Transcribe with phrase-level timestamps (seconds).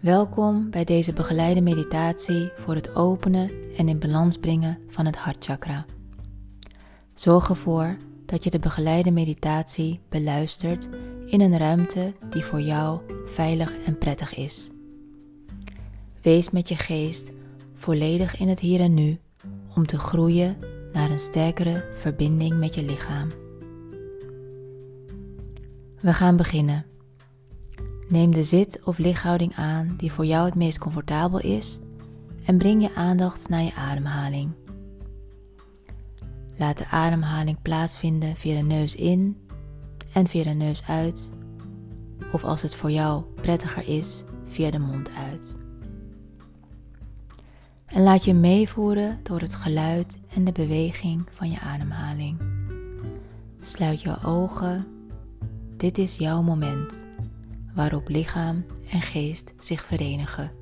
[0.00, 5.84] Welkom bij deze begeleide meditatie voor het openen en in balans brengen van het hartchakra.
[7.14, 7.96] Zorg ervoor
[8.26, 10.88] dat je de begeleide meditatie beluistert
[11.26, 14.70] in een ruimte die voor jou veilig en prettig is.
[16.22, 17.32] Wees met je geest
[17.74, 19.18] volledig in het hier en nu
[19.76, 20.56] om te groeien
[20.92, 23.28] naar een sterkere verbinding met je lichaam.
[26.00, 26.84] We gaan beginnen.
[28.10, 31.78] Neem de zit- of lichthouding aan die voor jou het meest comfortabel is
[32.44, 34.52] en breng je aandacht naar je ademhaling.
[36.56, 39.36] Laat de ademhaling plaatsvinden via de neus in
[40.12, 41.30] en via de neus uit,
[42.32, 45.54] of als het voor jou prettiger is, via de mond uit.
[47.86, 52.38] En laat je meevoeren door het geluid en de beweging van je ademhaling.
[53.60, 54.86] Sluit je ogen.
[55.76, 57.08] Dit is jouw moment
[57.74, 60.52] waarop lichaam en geest zich verenigen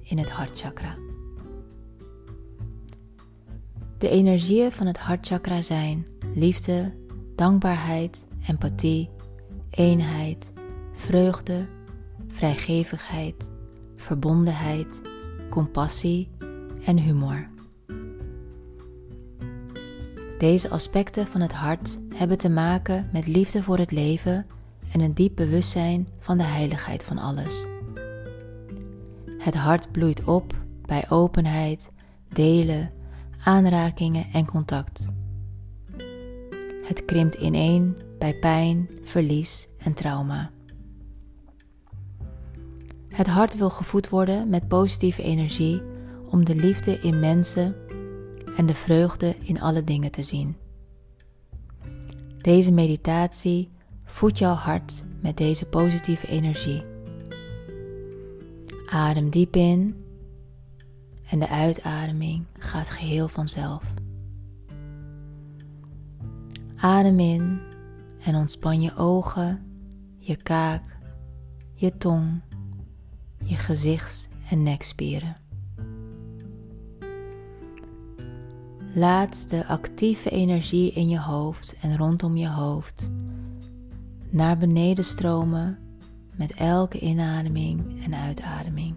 [0.00, 0.96] in het hartchakra.
[3.98, 6.94] De energieën van het hartchakra zijn liefde,
[7.36, 9.10] dankbaarheid, empathie,
[9.70, 10.52] eenheid,
[10.92, 11.68] vreugde,
[12.28, 13.50] vrijgevigheid,
[13.96, 15.02] verbondenheid,
[15.50, 16.28] compassie
[16.84, 17.48] en humor.
[20.38, 24.46] Deze aspecten van het hart hebben te maken met liefde voor het leven
[24.92, 27.66] en een diep bewustzijn van de heiligheid van alles.
[29.38, 31.92] Het hart bloeit op bij openheid,
[32.26, 32.92] delen,
[33.44, 35.06] aanrakingen en contact.
[36.84, 40.50] Het krimpt ineen bij pijn, verlies en trauma.
[43.08, 45.82] Het hart wil gevoed worden met positieve energie
[46.30, 47.74] om de liefde in mensen
[48.56, 50.56] en de vreugde in alle dingen te zien.
[52.40, 53.70] Deze meditatie
[54.10, 56.82] voedt jouw hart met deze positieve energie.
[58.86, 60.04] Adem diep in
[61.30, 63.94] en de uitademing gaat geheel vanzelf.
[66.76, 67.60] Adem in
[68.24, 69.62] en ontspan je ogen,
[70.18, 70.98] je kaak,
[71.74, 72.40] je tong,
[73.44, 75.36] je gezichts- en nekspieren.
[78.94, 83.10] Laat de actieve energie in je hoofd en rondom je hoofd
[84.30, 85.78] naar beneden stromen
[86.34, 88.96] met elke inademing en uitademing.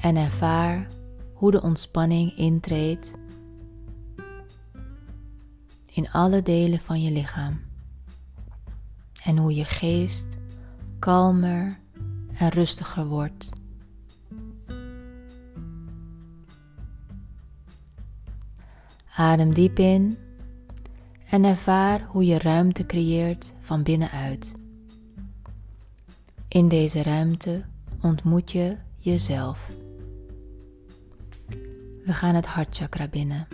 [0.00, 0.86] En ervaar
[1.32, 3.18] hoe de ontspanning intreedt
[5.92, 7.60] in alle delen van je lichaam.
[9.24, 10.38] En hoe je geest
[10.98, 11.78] kalmer
[12.34, 13.50] en rustiger wordt.
[19.16, 20.18] Adem diep in
[21.28, 24.54] en ervaar hoe je ruimte creëert van binnenuit.
[26.48, 27.64] In deze ruimte
[28.02, 29.70] ontmoet je jezelf.
[32.04, 33.48] We gaan het hartchakra binnen.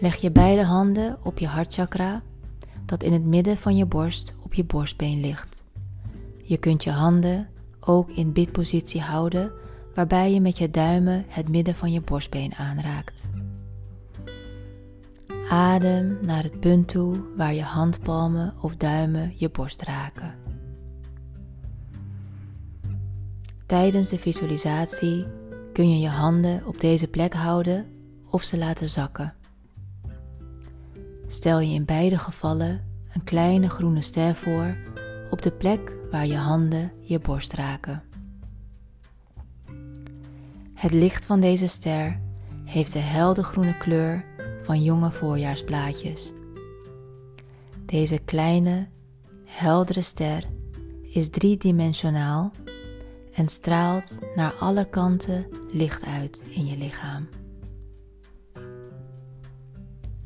[0.00, 2.22] Leg je beide handen op je hartchakra,
[2.86, 5.62] dat in het midden van je borst op je borstbeen ligt.
[6.42, 7.48] Je kunt je handen
[7.80, 9.52] ook in bidpositie houden,
[9.94, 13.28] waarbij je met je duimen het midden van je borstbeen aanraakt.
[15.48, 20.34] Adem naar het punt toe waar je handpalmen of duimen je borst raken.
[23.66, 25.26] Tijdens de visualisatie
[25.72, 27.86] kun je je handen op deze plek houden
[28.30, 29.34] of ze laten zakken.
[31.26, 34.76] Stel je in beide gevallen een kleine groene ster voor
[35.30, 38.02] op de plek waar je handen je borst raken.
[40.74, 42.20] Het licht van deze ster
[42.64, 44.24] heeft de heldergroene kleur
[44.64, 46.32] van jonge voorjaarsblaadjes.
[47.86, 48.88] Deze kleine,
[49.44, 50.44] heldere ster
[51.02, 52.50] is driedimensionaal
[53.32, 57.28] en straalt naar alle kanten licht uit in je lichaam.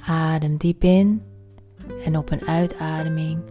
[0.00, 1.22] Adem diep in
[2.04, 3.42] en op een uitademing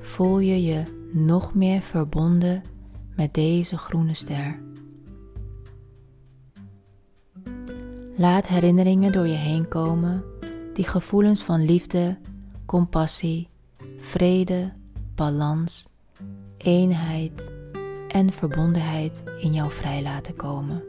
[0.00, 0.82] voel je je
[1.12, 2.62] nog meer verbonden
[3.16, 4.58] met deze groene ster.
[8.18, 10.24] Laat herinneringen door je heen komen
[10.74, 12.18] die gevoelens van liefde,
[12.66, 13.48] compassie,
[13.98, 14.72] vrede,
[15.14, 15.86] balans,
[16.56, 17.52] eenheid
[18.08, 20.82] en verbondenheid in jou vrij laten komen.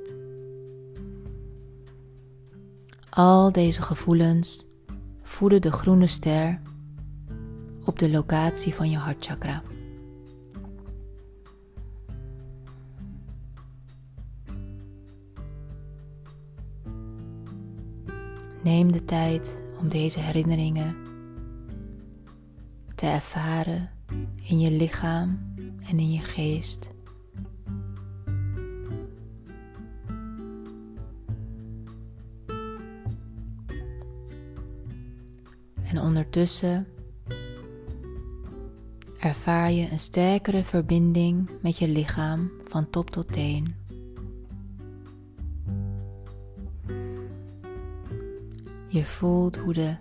[3.10, 4.66] Al deze gevoelens
[5.24, 6.62] voeden de groene ster
[7.86, 9.62] op de locatie van je hartchakra.
[18.68, 20.96] Neem de tijd om deze herinneringen
[22.96, 23.90] te ervaren
[24.44, 25.54] in je lichaam
[25.90, 26.90] en in je geest.
[35.84, 36.88] En ondertussen
[39.20, 43.87] ervaar je een sterkere verbinding met je lichaam van top tot teen.
[48.98, 49.96] Je voelt hoe de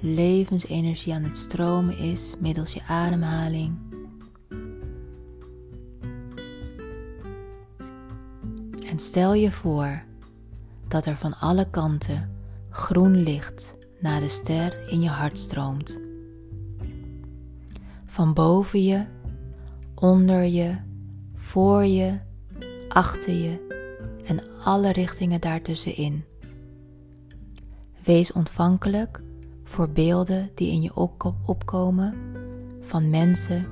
[0.00, 3.78] levensenergie aan het stromen is middels je ademhaling.
[8.86, 10.02] En stel je voor
[10.88, 12.36] dat er van alle kanten
[12.70, 15.98] groen licht naar de ster in je hart stroomt.
[18.06, 19.06] Van boven je,
[19.94, 20.76] onder je,
[21.34, 22.18] voor je,
[22.88, 23.66] achter je
[24.24, 26.24] en alle richtingen daartussenin.
[28.04, 29.22] Wees ontvankelijk
[29.64, 30.94] voor beelden die in je
[31.46, 32.14] opkomen
[32.80, 33.66] van mensen,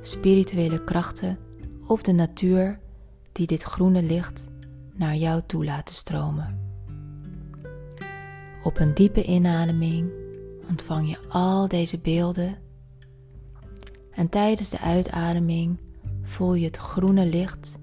[0.00, 1.38] spirituele krachten
[1.86, 2.80] of de natuur
[3.32, 4.48] die dit groene licht
[4.94, 6.60] naar jou toe laten stromen.
[8.62, 10.10] Op een diepe inademing
[10.68, 12.58] ontvang je al deze beelden
[14.10, 15.78] en tijdens de uitademing
[16.22, 17.78] voel je het groene licht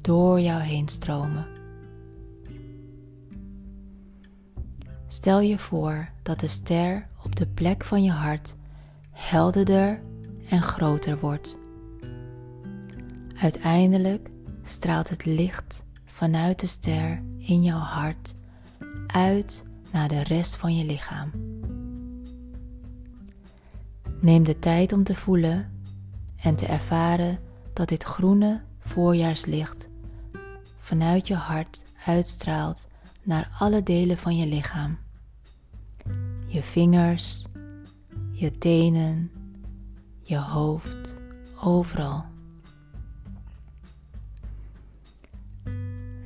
[0.00, 1.46] door jou heen stromen.
[5.14, 8.54] Stel je voor dat de ster op de plek van je hart
[9.10, 10.02] helderder
[10.48, 11.56] en groter wordt.
[13.40, 14.30] Uiteindelijk
[14.62, 18.34] straalt het licht vanuit de ster in jouw hart
[19.06, 21.30] uit naar de rest van je lichaam.
[24.20, 25.72] Neem de tijd om te voelen
[26.42, 27.38] en te ervaren
[27.72, 29.88] dat dit groene voorjaarslicht
[30.78, 32.86] vanuit je hart uitstraalt
[33.22, 35.03] naar alle delen van je lichaam.
[36.54, 37.44] Je vingers,
[38.32, 39.30] je tenen,
[40.22, 41.14] je hoofd,
[41.62, 42.24] overal.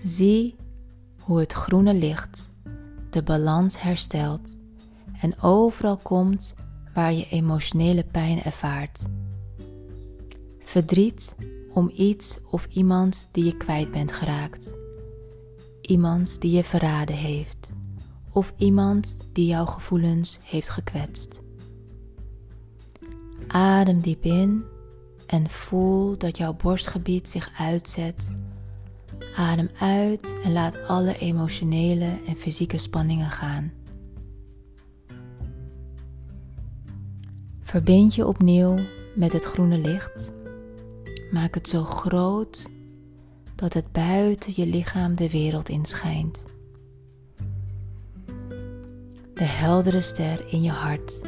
[0.03, 0.57] Zie
[1.21, 2.51] hoe het groene licht
[3.11, 4.57] de balans herstelt
[5.21, 6.55] en overal komt
[6.95, 9.05] waar je emotionele pijn ervaart.
[10.59, 11.37] Verdriet
[11.73, 14.75] om iets of iemand die je kwijt bent geraakt.
[15.81, 17.73] Iemand die je verraden heeft.
[18.33, 21.41] Of iemand die jouw gevoelens heeft gekwetst.
[23.47, 24.65] Adem diep in
[25.27, 28.31] en voel dat jouw borstgebied zich uitzet.
[29.37, 33.73] Adem uit en laat alle emotionele en fysieke spanningen gaan.
[37.61, 38.79] Verbind je opnieuw
[39.15, 40.33] met het groene licht.
[41.31, 42.67] Maak het zo groot
[43.55, 46.45] dat het buiten je lichaam de wereld inschijnt.
[49.39, 51.21] De heldere ster in je hart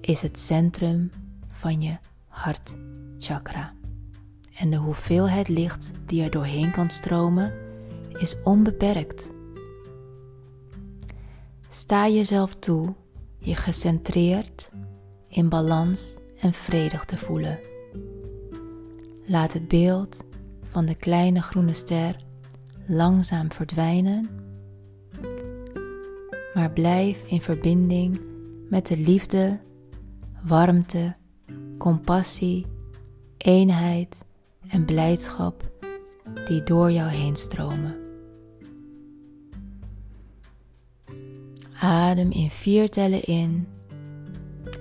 [0.00, 1.10] is het centrum
[1.46, 1.96] van je
[2.28, 3.72] hartchakra.
[4.58, 7.52] En de hoeveelheid licht die er doorheen kan stromen
[8.12, 9.30] is onbeperkt.
[11.68, 12.94] Sta jezelf toe
[13.38, 14.70] je gecentreerd
[15.28, 17.58] in balans en vredig te voelen.
[19.26, 20.24] Laat het beeld
[20.62, 22.16] van de kleine groene ster
[22.86, 24.43] langzaam verdwijnen,
[26.54, 28.20] maar blijf in verbinding
[28.68, 29.60] met de liefde,
[30.42, 31.16] warmte,
[31.78, 32.66] compassie,
[33.36, 34.24] eenheid
[34.68, 35.70] en blijdschap
[36.44, 37.96] die door jou heen stromen.
[41.80, 43.68] Adem in vier tellen in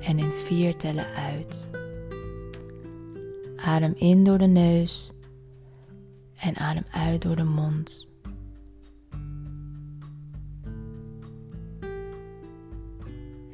[0.02, 1.70] en in vier tellen uit.
[3.56, 5.12] Adem in door de neus
[6.36, 8.13] en adem uit door de mond.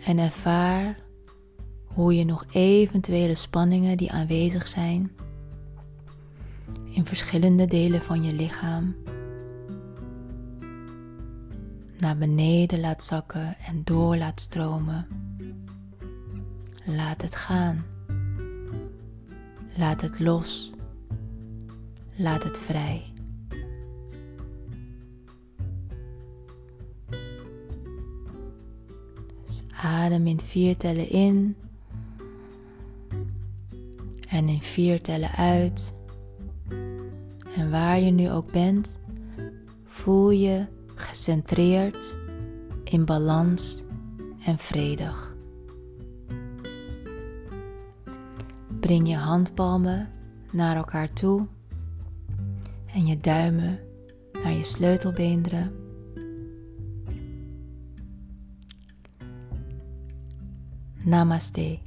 [0.06, 1.00] En ervaar
[1.84, 5.12] hoe je nog eventuele spanningen die aanwezig zijn
[6.86, 8.96] in verschillende delen van je lichaam
[12.00, 15.08] naar beneden laat zakken en door laat stromen.
[16.86, 17.86] Laat het gaan.
[19.75, 20.72] Laat het los.
[22.15, 23.09] Laat het vrij.
[29.82, 31.56] Adem in vier tellen in
[34.28, 35.94] en in vier tellen uit.
[37.56, 39.00] En waar je nu ook bent,
[39.86, 42.18] voel je gecentreerd,
[42.84, 43.84] in balans
[44.46, 45.36] en vredig.
[48.80, 50.10] Breng je handpalmen
[50.52, 51.48] naar elkaar toe
[52.86, 53.80] en je duimen
[54.44, 55.88] naar je sleutelbeenderen.
[61.06, 61.79] ナマステ